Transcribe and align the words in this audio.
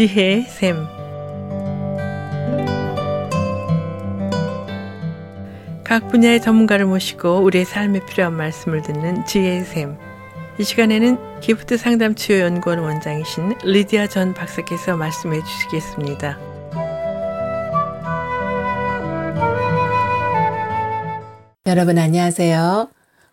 지혜의 0.00 0.44
샘. 0.44 0.86
각 5.84 6.08
분야의 6.08 6.40
전문가를 6.40 6.86
모시고 6.86 7.40
우리의 7.40 7.66
삶에 7.66 8.06
필요한 8.06 8.34
말씀을 8.34 8.80
듣는 8.80 9.26
지혜의 9.26 9.64
샘. 9.66 9.98
이 10.58 10.64
시간에는 10.64 11.40
기프트 11.40 11.76
상담 11.76 12.14
치유 12.14 12.40
연구원 12.40 12.78
원장이신 12.78 13.56
리디아 13.62 14.06
전 14.06 14.32
박사께서 14.32 14.96
말씀해 14.96 15.44
주시겠습니다. 15.44 16.38
여러분 21.66 21.98
안녕하세요. 21.98 22.88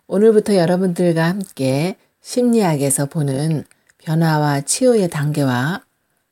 오늘부터 0.06 0.54
여러분들과 0.54 1.24
함께 1.24 1.96
심리학에서 2.20 3.06
보는 3.06 3.64
변화와 4.04 4.60
치유의 4.60 5.08
단계와 5.08 5.87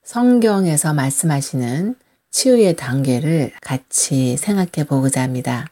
성경에서 0.07 0.95
말씀하시는 0.95 1.97
치유의 2.31 2.77
단계를 2.77 3.51
같이 3.61 4.37
생각해 4.37 4.87
보고자 4.87 5.21
합니다. 5.21 5.67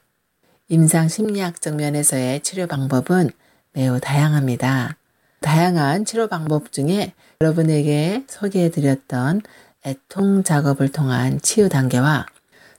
임상 0.69 1.07
심리학적 1.07 1.77
면에서의 1.77 2.41
치료 2.41 2.67
방법은 2.67 3.31
매우 3.75 4.01
다양합니다. 4.01 4.97
다양한 5.41 6.05
치료 6.05 6.27
방법 6.27 6.73
중에 6.73 7.15
여러분에게 7.41 8.25
소개해 8.27 8.73
드렸던 8.73 9.43
애통 9.87 10.43
작업을 10.43 10.91
통한 10.91 11.41
치유 11.41 11.69
단계와 11.69 12.27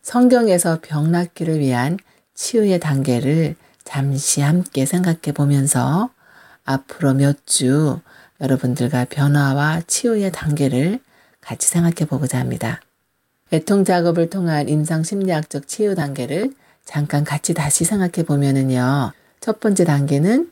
성경에서 0.01 0.79
병 0.81 1.09
낫기를 1.09 1.59
위한 1.59 1.97
치유의 2.33 2.81
단계를 2.81 3.55
잠시 3.85 4.41
함께 4.41 4.85
생각해 4.85 5.31
보면서 5.33 6.09
앞으로 6.65 7.13
몇 7.13 7.45
주 7.45 8.01
여러분들과 8.41 9.05
변화와 9.05 9.83
치유의 9.87 10.33
단계를 10.33 10.99
같이 11.45 11.69
생각해 11.69 12.07
보고자 12.09 12.39
합니다. 12.39 12.81
애통 13.53 13.85
작업을 13.85 14.29
통한 14.29 14.67
임상 14.67 15.03
심리학적 15.03 15.67
치유 15.67 15.93
단계를 15.93 16.53
잠깐 16.83 17.23
같이 17.23 17.53
다시 17.53 17.85
생각해 17.85 18.25
보면은요. 18.25 19.11
첫 19.39 19.59
번째 19.59 19.85
단계는 19.85 20.51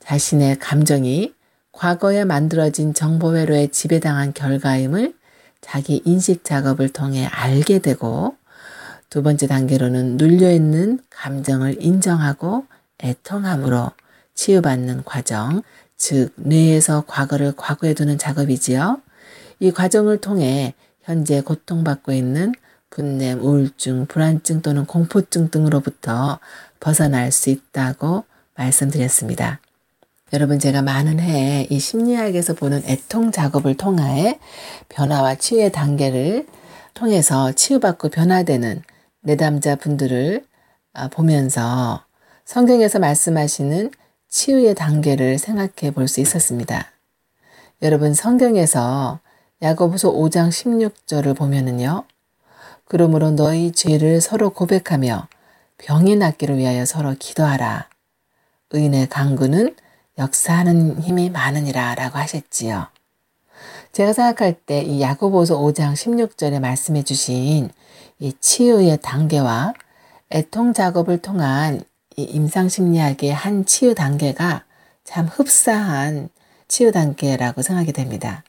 자신의 0.00 0.58
감정이 0.58 1.34
과거에 1.72 2.24
만들어진 2.24 2.94
정보 2.94 3.36
회로에 3.36 3.68
지배당한 3.68 4.32
결과임을 4.32 5.14
자기 5.60 6.00
인식 6.06 6.42
작업을 6.42 6.88
통해 6.88 7.26
알게 7.26 7.80
되고 7.80 8.34
두 9.10 9.22
번째 9.22 9.46
단계로는 9.46 10.16
눌려있는 10.16 11.00
감정을 11.10 11.82
인정하고 11.82 12.64
애통함으로 13.02 13.90
치유받는 14.34 15.04
과정, 15.04 15.62
즉 15.96 16.32
뇌에서 16.36 17.04
과거를 17.06 17.52
과거에 17.56 17.92
두는 17.92 18.16
작업이지요. 18.16 19.02
이 19.60 19.70
과정을 19.70 20.20
통해 20.20 20.74
현재 21.02 21.40
고통받고 21.42 22.12
있는 22.12 22.52
분냄, 22.88 23.40
우울증, 23.40 24.06
불안증 24.06 24.62
또는 24.62 24.84
공포증 24.84 25.50
등으로부터 25.50 26.40
벗어날 26.80 27.30
수 27.30 27.50
있다고 27.50 28.24
말씀드렸습니다. 28.56 29.60
여러분 30.32 30.58
제가 30.58 30.82
많은 30.82 31.20
해이 31.20 31.78
심리학에서 31.78 32.54
보는 32.54 32.82
애통 32.86 33.32
작업을 33.32 33.76
통해 33.76 34.38
변화와 34.88 35.36
치유의 35.36 35.72
단계를 35.72 36.46
통해서 36.94 37.52
치유받고 37.52 38.08
변화되는 38.08 38.82
내담자 39.22 39.76
분들을 39.76 40.44
아, 40.92 41.08
보면서 41.08 42.04
성경에서 42.44 42.98
말씀하시는 42.98 43.90
치유의 44.28 44.74
단계를 44.74 45.38
생각해 45.38 45.92
볼 45.92 46.08
수 46.08 46.20
있었습니다. 46.20 46.86
여러분 47.82 48.14
성경에서 48.14 49.20
야고보서 49.62 50.12
5장 50.12 50.48
16절을 50.48 51.36
보면은요. 51.36 52.04
그러므로 52.86 53.30
너희 53.30 53.72
죄를 53.72 54.20
서로 54.20 54.50
고백하며 54.50 55.28
병이 55.78 56.16
낫기를 56.16 56.56
위하여 56.56 56.84
서로 56.84 57.14
기도하라. 57.18 57.88
의인의 58.70 59.08
강구는 59.08 59.76
역사하는 60.18 61.00
힘이 61.00 61.30
많으니라 61.30 61.94
라고 61.94 62.18
하셨지요. 62.18 62.86
제가 63.92 64.12
생각할 64.12 64.54
때 64.54 64.82
이 64.82 65.00
야고보서 65.02 65.58
5장 65.58 65.92
16절에 65.94 66.60
말씀해 66.60 67.02
주신 67.02 67.70
이 68.18 68.32
치유의 68.40 69.00
단계와 69.02 69.74
애통 70.30 70.72
작업을 70.72 71.20
통한 71.20 71.82
이 72.16 72.22
임상심리학의 72.22 73.32
한 73.32 73.64
치유 73.66 73.94
단계가 73.94 74.64
참 75.04 75.26
흡사한 75.26 76.28
치유 76.68 76.92
단계라고 76.92 77.62
생각이 77.62 77.92
됩니다. 77.92 78.44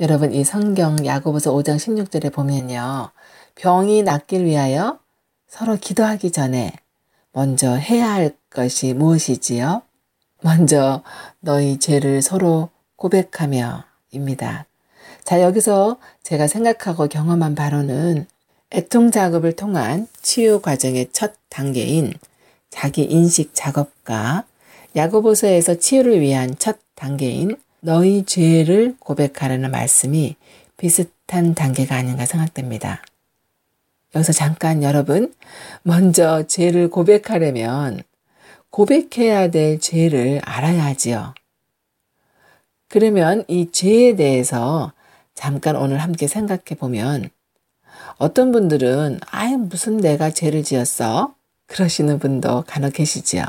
여러분 0.00 0.32
이 0.32 0.44
성경 0.44 1.04
야고보서 1.04 1.52
5장 1.52 1.76
16절에 1.76 2.32
보면요. 2.32 3.10
병이 3.54 4.02
낫길 4.02 4.44
위하여 4.44 4.98
서로 5.48 5.76
기도하기 5.76 6.32
전에 6.32 6.72
먼저 7.32 7.74
해야 7.74 8.12
할 8.12 8.34
것이 8.50 8.94
무엇이지요? 8.94 9.82
먼저 10.42 11.02
너희 11.40 11.78
죄를 11.78 12.22
서로 12.22 12.70
고백하며 12.96 13.84
입니다. 14.10 14.66
자, 15.24 15.42
여기서 15.42 15.98
제가 16.22 16.46
생각하고 16.46 17.08
경험한 17.08 17.54
바로는 17.54 18.26
애통 18.70 19.10
작업을 19.10 19.54
통한 19.54 20.06
치유 20.22 20.60
과정의 20.60 21.08
첫 21.12 21.34
단계인 21.48 22.14
자기 22.70 23.02
인식 23.02 23.50
작업과 23.54 24.44
야고보서에서 24.94 25.76
치유를 25.76 26.20
위한 26.20 26.54
첫 26.58 26.78
단계인 26.94 27.56
너희 27.80 28.24
죄를 28.24 28.96
고백하라는 28.98 29.70
말씀이 29.70 30.36
비슷한 30.76 31.54
단계가 31.54 31.96
아닌가 31.96 32.26
생각됩니다. 32.26 33.02
여기서 34.14 34.32
잠깐 34.32 34.82
여러분, 34.82 35.34
먼저 35.82 36.46
죄를 36.46 36.88
고백하려면 36.88 38.02
고백해야 38.70 39.48
될 39.48 39.78
죄를 39.78 40.40
알아야 40.44 40.84
하지요. 40.84 41.34
그러면 42.88 43.44
이 43.48 43.70
죄에 43.70 44.16
대해서 44.16 44.92
잠깐 45.34 45.76
오늘 45.76 45.98
함께 45.98 46.26
생각해 46.26 46.76
보면 46.78 47.28
어떤 48.18 48.52
분들은 48.52 49.20
아예 49.30 49.56
무슨 49.56 49.98
내가 49.98 50.30
죄를 50.30 50.62
지었어? 50.62 51.34
그러시는 51.66 52.18
분도 52.18 52.62
간혹 52.66 52.94
계시지요. 52.94 53.44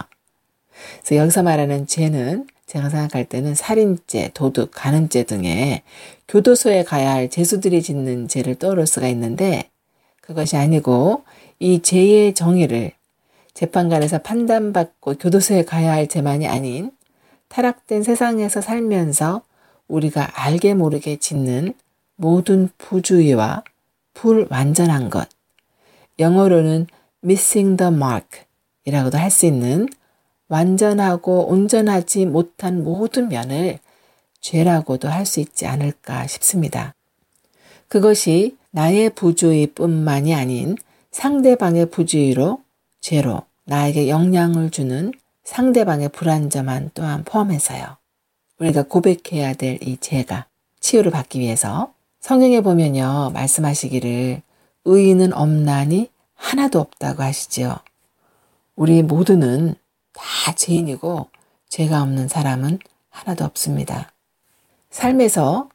그래서 1.04 1.22
여기서 1.22 1.44
말하는 1.44 1.88
죄는 1.88 2.48
제가 2.66 2.90
생각할 2.90 3.26
때는 3.26 3.56
살인죄, 3.56 4.32
도둑, 4.34 4.72
간음죄 4.74 5.24
등의 5.24 5.84
교도소에 6.28 6.84
가야 6.84 7.14
할 7.14 7.30
죄수들이 7.30 7.82
짓는 7.82 8.28
죄를 8.28 8.56
떠오를 8.56 8.86
수가 8.88 9.08
있는데 9.08 9.70
그것이 10.22 10.58
아니고 10.58 11.24
이 11.60 11.82
죄의 11.82 12.34
정의를 12.34 12.92
재판관에서 13.54 14.20
판단받고 14.20 15.16
교도소에 15.16 15.64
가야 15.64 15.94
할 15.94 16.08
죄만이 16.08 16.48
아닌 16.48 16.92
타락된 17.48 18.04
세상에서 18.04 18.62
살면서 18.62 19.42
우리가 19.88 20.30
알게 20.34 20.74
모르게 20.74 21.16
짓는 21.16 21.74
모든 22.18 22.70
부주의와 22.78 23.64
불완전한 24.14 25.09
것. 25.09 25.30
영어로는 26.20 26.88
missing 27.24 27.78
the 27.78 27.94
mark 27.94 28.42
이라고도 28.86 29.18
할 29.18 29.32
수 29.32 29.46
있는 29.46 29.88
완전하고 30.50 31.47
온전하지 31.47 32.25
못한 32.25 32.84
모든 32.84 33.30
면을 33.30 33.80
죄라고도 34.41 35.09
할 35.09 35.25
수 35.25 35.40
있지 35.40 35.66
않을까 35.66 36.28
싶습니다. 36.28 36.94
그것이 37.88 38.56
나의 38.72 39.09
부주의 39.12 39.68
뿐만이 39.68 40.34
아닌 40.35 40.78
상대방의 41.12 41.90
부주의로 41.90 42.62
죄로 43.02 43.41
나에게 43.66 44.08
영향을 44.09 44.69
주는 44.69 45.12
상대방의 45.44 46.09
불안정한 46.09 46.91
또한 46.94 47.24
포함해서요. 47.24 47.97
우리가 48.59 48.84
고백해야 48.84 49.53
될 49.53 49.79
이 49.82 49.97
죄가 49.99 50.47
치유를 50.79 51.11
받기 51.11 51.40
위해서 51.40 51.94
성경에 52.20 52.61
보면요, 52.61 53.32
말씀하시기를 53.34 54.41
의인은 54.85 55.34
없나니 55.34 56.09
하나도 56.35 56.79
없다고 56.79 57.23
하시지요. 57.23 57.78
우리 58.76 59.02
모두는 59.02 59.76
다 60.17 60.53
죄인이고 60.53 61.29
죄가 61.69 62.02
없는 62.02 62.28
사람은 62.28 62.79
하나도 63.09 63.46
없습니다. 63.46 64.11
삶에서 64.90 65.69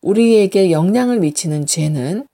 우리에게 0.00 0.70
영향을 0.70 1.18
미치는 1.18 1.66
죄는 1.66 2.26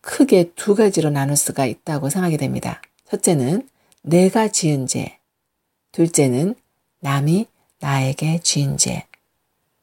크게 0.00 0.52
두 0.54 0.74
가지로 0.74 1.10
나눌 1.10 1.36
수가 1.36 1.66
있다고 1.66 2.10
생각이 2.10 2.36
됩니다. 2.36 2.82
첫째는 3.08 3.68
내가 4.02 4.48
지은 4.48 4.86
죄. 4.86 5.18
둘째는 5.92 6.56
남이 7.00 7.46
나에게 7.80 8.40
지은 8.40 8.76
죄. 8.76 9.06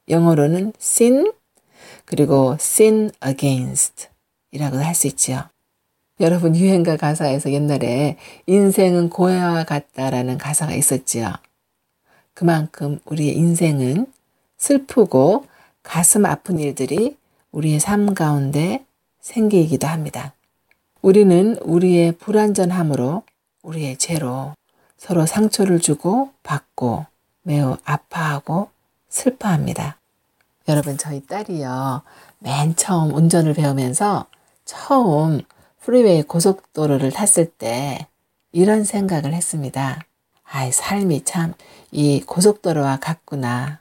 영어로는 0.08 0.74
sin 0.80 1.32
그리고 2.04 2.56
sin 2.60 3.10
against 3.26 4.08
이라고도 4.50 4.82
할수 4.82 5.06
있죠. 5.08 5.44
여러분 6.22 6.54
유행가 6.54 6.96
가사에서 6.96 7.50
옛날에 7.50 8.16
인생은 8.46 9.10
고해와 9.10 9.64
같다라는 9.64 10.38
가사가 10.38 10.72
있었지요. 10.72 11.32
그만큼 12.32 13.00
우리의 13.06 13.34
인생은 13.34 14.06
슬프고 14.56 15.46
가슴 15.82 16.24
아픈 16.24 16.60
일들이 16.60 17.16
우리의 17.50 17.80
삶 17.80 18.14
가운데 18.14 18.84
생기기도 19.20 19.88
합니다. 19.88 20.32
우리는 21.02 21.56
우리의 21.56 22.12
불완전함으로 22.12 23.24
우리의 23.64 23.96
죄로 23.96 24.54
서로 24.96 25.26
상처를 25.26 25.80
주고 25.80 26.30
받고 26.44 27.04
매우 27.42 27.76
아파하고 27.84 28.68
슬퍼합니다. 29.08 29.98
여러분, 30.68 30.96
저희 30.96 31.26
딸이요. 31.26 32.02
맨 32.38 32.76
처음 32.76 33.12
운전을 33.12 33.54
배우면서 33.54 34.26
처음 34.64 35.40
프리웨이 35.84 36.22
고속도로를 36.22 37.10
탔을 37.12 37.46
때 37.46 38.06
이런 38.52 38.84
생각을 38.84 39.34
했습니다. 39.34 40.00
아이, 40.44 40.72
삶이 40.72 41.24
참 41.24 41.54
이 41.92 42.22
고속도로와 42.22 42.96
같구나. 43.00 43.80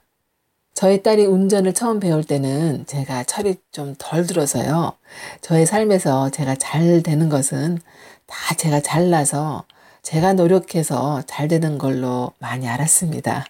저희 0.74 1.02
딸이 1.02 1.26
운전을 1.26 1.74
처음 1.74 2.00
배울 2.02 2.24
때는 2.26 2.86
제가 2.86 3.24
철이 3.24 3.56
좀 3.72 3.96
덜 3.98 4.28
들어서요. 4.28 4.94
저의 5.40 5.66
삶에서 5.66 6.30
제가 6.30 6.56
잘 6.56 7.04
되는 7.04 7.30
것은 7.30 7.80
다 8.28 8.54
제가 8.56 8.82
잘나서 8.82 9.64
제가 10.04 10.34
노력해서 10.34 11.24
잘 11.26 11.48
되는 11.48 11.78
걸로 11.78 12.34
많이 12.40 12.68
알았습니다. 12.68 13.46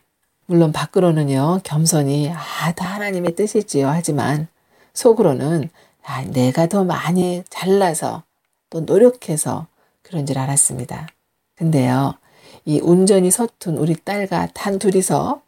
물론 0.45 0.71
밖으로는요, 0.71 1.62
겸손히, 1.63 2.31
아, 2.31 2.71
다 2.74 2.86
하나님의 2.86 3.36
뜻이지요. 3.36 3.88
하지만 3.88 4.47
속으로는, 4.94 5.69
아, 6.04 6.21
내가 6.25 6.68
더 6.68 6.83
많이 6.83 7.44
잘나서 7.50 8.24
또 8.71 8.81
노력해서 8.81 9.68
그런 10.01 10.25
줄 10.25 10.39
알았습니다. 10.39 11.07
근데요, 11.56 12.15
이 12.65 12.79
운전이 12.79 13.29
서툰 13.29 13.77
우리 13.77 13.95
딸과 13.95 14.47
단 14.56 14.79
둘이서 14.79 15.41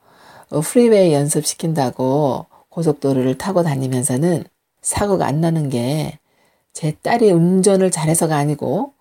어, 0.52 0.62
프리웨이 0.62 1.14
연습시킨다고 1.14 2.46
고속도로를 2.70 3.40
타고 3.40 3.64
다니면서는 3.64 4.44
사고가 4.82 5.26
안 5.26 5.42
나는 5.42 5.70
게 5.70 6.20
제 6.74 6.92
딸이 7.04 7.32
운전을 7.32 7.92
잘해서가 7.92 8.36
아니고 8.36 8.94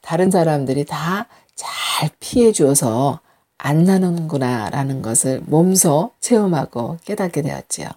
다른 0.00 0.30
사람들이 0.30 0.84
다 0.84 1.26
잘 1.56 2.10
피해 2.20 2.52
주어서 2.52 3.20
안 3.56 3.84
나는구나라는 3.84 5.00
것을 5.00 5.40
몸소 5.46 6.10
체험하고 6.20 6.98
깨닫게 7.06 7.40
되었지요. 7.40 7.88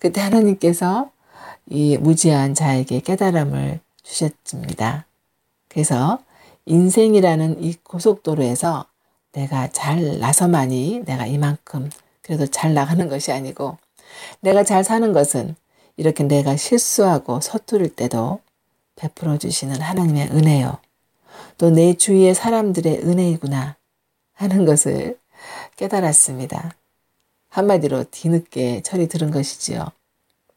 그때 0.00 0.20
하나님께서 0.20 1.12
이 1.68 1.96
무지한 1.96 2.54
자에게 2.54 2.98
깨달음을 2.98 3.78
주셨습니다. 4.10 5.06
그래서 5.68 6.18
인생이라는 6.66 7.62
이 7.62 7.74
고속도로에서 7.82 8.86
내가 9.32 9.68
잘 9.68 10.18
나서만이 10.18 11.02
내가 11.06 11.26
이만큼 11.26 11.90
그래도 12.22 12.46
잘 12.46 12.74
나가는 12.74 13.08
것이 13.08 13.32
아니고 13.32 13.78
내가 14.40 14.64
잘 14.64 14.82
사는 14.84 15.12
것은 15.12 15.54
이렇게 15.96 16.24
내가 16.24 16.56
실수하고 16.56 17.40
서투를 17.40 17.90
때도 17.90 18.40
베풀어 18.96 19.38
주시는 19.38 19.80
하나님의 19.80 20.28
은혜요. 20.30 20.78
또 21.58 21.70
내 21.70 21.94
주위의 21.94 22.34
사람들의 22.34 23.00
은혜이구나. 23.04 23.76
하는 24.32 24.64
것을 24.64 25.18
깨달았습니다. 25.76 26.74
한마디로 27.50 28.04
뒤늦게 28.10 28.82
철이 28.82 29.08
들은 29.08 29.30
것이지요. 29.30 29.86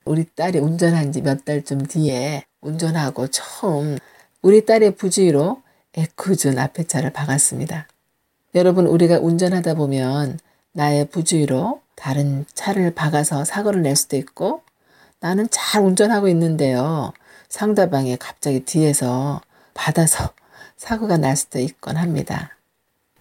우리 0.05 0.25
딸이 0.25 0.59
운전한 0.59 1.11
지 1.11 1.21
몇 1.21 1.45
달쯤 1.45 1.85
뒤에 1.87 2.45
운전하고 2.63 3.27
처음 3.27 3.97
우리 4.41 4.65
딸의 4.65 4.95
부주의로 4.95 5.61
에쿠준 5.95 6.57
앞에 6.57 6.85
차를 6.85 7.11
박았습니다. 7.11 7.87
여러분, 8.55 8.87
우리가 8.87 9.19
운전하다 9.19 9.75
보면 9.75 10.39
나의 10.71 11.05
부주의로 11.05 11.81
다른 11.95 12.45
차를 12.53 12.93
박아서 12.93 13.45
사고를 13.45 13.83
낼 13.83 13.95
수도 13.95 14.17
있고 14.17 14.63
나는 15.19 15.47
잘 15.51 15.83
운전하고 15.83 16.27
있는데요. 16.29 17.13
상대방이 17.49 18.17
갑자기 18.17 18.65
뒤에서 18.65 19.41
받아서 19.73 20.33
사고가 20.75 21.17
날 21.17 21.37
수도 21.37 21.59
있곤 21.59 21.97
합니다. 21.97 22.57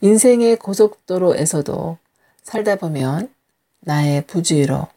인생의 0.00 0.56
고속도로에서도 0.56 1.98
살다 2.42 2.76
보면 2.76 3.32
나의 3.80 4.26
부주의로 4.26 4.88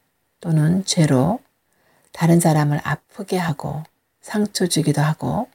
또는 0.42 0.83
죄로 0.86 1.39
다른 2.12 2.39
사람을 2.39 2.80
아프게 2.83 3.38
하고 3.38 3.83
상처 4.25 4.66
주기도 4.66 5.04
하고 5.04 5.48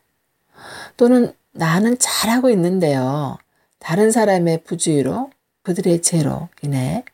또는 0.96 1.34
나는 1.50 1.98
잘하고 1.98 2.50
있는데요. 2.50 3.36
다른 3.80 4.12
사람의 4.12 4.62
부주의로 4.62 5.30
그들의 5.64 6.02
죄로 6.02 6.48
인해 6.62 7.04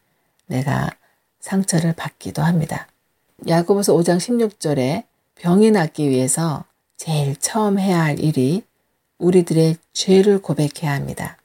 내가 0.44 0.90
상처를 1.40 1.94
받기도 1.94 2.42
합니다. 2.42 2.86
야고보서 3.48 3.94
5장 3.94 4.18
16절에 4.18 5.04
병이 5.36 5.70
낫기 5.70 6.10
위해서 6.10 6.64
제일 6.98 7.36
처음 7.36 7.78
해야 7.78 8.02
할 8.02 8.20
일이 8.20 8.62
우리들의 9.16 9.76
죄를 9.94 10.42
고백해야 10.42 10.92
합니다. 10.92 11.38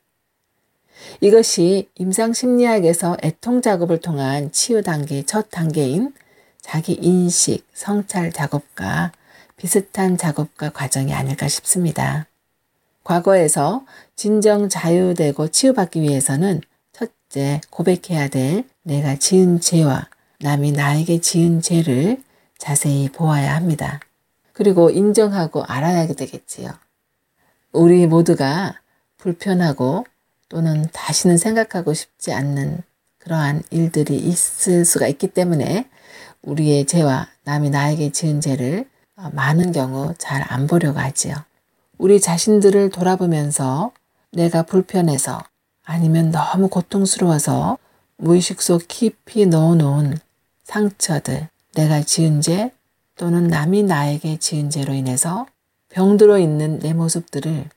이것이 1.21 1.89
임상심리학에서 1.95 3.15
애통 3.23 3.61
작업을 3.61 4.01
통한 4.01 4.51
치유 4.51 4.81
단계의 4.81 5.23
첫 5.23 5.49
단계인 5.49 6.13
자기 6.59 6.93
인식, 7.01 7.65
성찰 7.73 8.33
작업과 8.33 9.13
비슷한 9.61 10.17
작업과 10.17 10.71
과정이 10.71 11.13
아닐까 11.13 11.47
싶습니다. 11.47 12.25
과거에서 13.03 13.85
진정 14.15 14.69
자유되고 14.69 15.49
치유받기 15.49 16.01
위해서는 16.01 16.61
첫째 16.93 17.61
고백해야 17.69 18.29
될 18.29 18.63
내가 18.81 19.17
지은 19.17 19.61
죄와 19.61 20.07
남이 20.39 20.71
나에게 20.71 21.21
지은 21.21 21.61
죄를 21.61 22.23
자세히 22.57 23.09
보아야 23.09 23.55
합니다. 23.55 23.99
그리고 24.51 24.89
인정하고 24.89 25.63
알아야 25.63 26.07
되겠지요. 26.07 26.71
우리 27.71 28.07
모두가 28.07 28.81
불편하고 29.17 30.07
또는 30.49 30.87
다시는 30.91 31.37
생각하고 31.37 31.93
싶지 31.93 32.33
않는 32.33 32.81
그러한 33.19 33.61
일들이 33.69 34.17
있을 34.17 34.85
수가 34.85 35.05
있기 35.05 35.27
때문에 35.27 35.87
우리의 36.41 36.87
죄와 36.87 37.27
남이 37.43 37.69
나에게 37.69 38.11
지은 38.11 38.41
죄를 38.41 38.85
어, 38.85 38.90
많은 39.29 39.71
경우 39.71 40.13
잘 40.17 40.43
안 40.51 40.67
보려고 40.67 40.99
하지요. 40.99 41.35
우리 41.97 42.19
자신들을 42.19 42.89
돌아보면서 42.89 43.91
내가 44.31 44.63
불편해서 44.63 45.43
아니면 45.83 46.31
너무 46.31 46.67
고통스러워서 46.67 47.77
무의식 48.17 48.61
속 48.61 48.83
깊이 48.87 49.45
넣어놓은 49.45 50.17
상처들, 50.63 51.49
내가 51.75 52.01
지은 52.01 52.41
죄 52.41 52.71
또는 53.17 53.47
남이 53.47 53.83
나에게 53.83 54.37
지은 54.37 54.69
죄로 54.69 54.93
인해서 54.93 55.45
병들어 55.89 56.39
있는 56.39 56.79
내 56.79 56.93
모습들을 56.93 57.69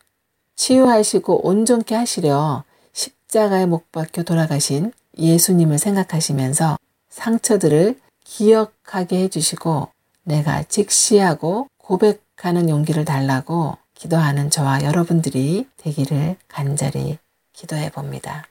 치유하시고 0.56 1.46
온전케 1.46 1.94
하시려 1.94 2.64
십자가에 2.92 3.66
못 3.66 3.90
박혀 3.90 4.22
돌아가신 4.22 4.92
예수님을 5.18 5.78
생각하시면서 5.78 6.76
상처들을 7.10 7.98
기억하게 8.24 9.22
해주시고 9.24 9.88
내가 10.25 10.62
직시하고 10.64 11.69
고백하는 11.78 12.69
용기를 12.69 13.04
달라고 13.04 13.76
기도하는 13.95 14.50
저와 14.50 14.83
여러분들이 14.83 15.66
되기를 15.76 16.37
간절히 16.49 17.19
기도해 17.52 17.90
봅니다. 17.90 18.47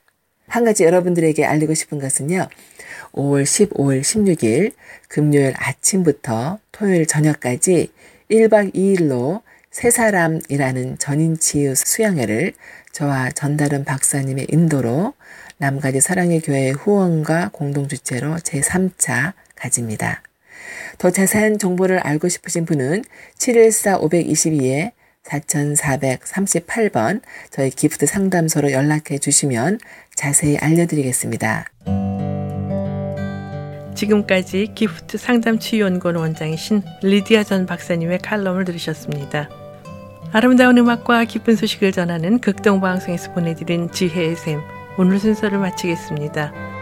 한 0.48 0.64
가지 0.64 0.84
여러분들에게 0.84 1.46
알리고 1.46 1.74
싶은 1.74 2.00
것은요. 2.00 2.48
5월 3.14 3.44
15일, 3.44 4.02
16일 4.02 4.74
금요일 5.08 5.54
아침부터 5.58 6.60
토요일 6.72 7.06
저녁까지 7.06 7.92
1박 8.30 8.74
2일로 8.74 9.42
세 9.72 9.90
사람이라는 9.90 11.00
전인치유 11.00 11.74
수양회를 11.76 12.54
저와 12.92 13.32
전다른 13.32 13.84
박사님의 13.84 14.48
인도로 14.52 15.14
남가지 15.58 16.02
사랑의 16.02 16.42
교회 16.42 16.70
후원과 16.70 17.50
공동주최로 17.52 18.36
제3차 18.36 19.34
가집니다. 19.56 20.22
더 20.98 21.12
자세한 21.12 21.58
정보를 21.58 22.00
알고 22.00 22.30
싶으신 22.30 22.66
분은 22.66 23.04
714-522에 23.38 24.92
4438번 25.24 27.22
저희 27.50 27.70
기프트 27.70 28.06
상담소로 28.06 28.72
연락해 28.72 29.18
주시면 29.20 29.80
자세히 30.16 30.58
알려드리겠습니다. 30.58 31.66
지금까지 33.96 34.72
기프트 34.76 35.18
상담치유연구원 35.18 36.18
원장이신 36.18 36.82
리디아 37.04 37.44
전 37.44 37.66
박사님의 37.66 38.20
칼럼을 38.20 38.66
들으셨습니다. 38.66 39.50
아름다운 40.32 40.78
음악과 40.80 41.26
기쁜 41.26 41.56
소식을 41.56 41.92
전하는 41.92 42.40
극동방송에서 42.40 43.34
보내드린 43.34 43.92
지혜의 43.92 44.36
샘 44.36 44.62
오늘 44.98 45.20
순서를 45.20 45.60
마치겠습니다. 45.60 46.73